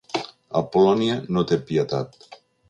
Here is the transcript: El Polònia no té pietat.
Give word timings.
El 0.59 0.63
Polònia 0.75 1.19
no 1.37 1.45
té 1.53 1.59
pietat. 1.69 2.19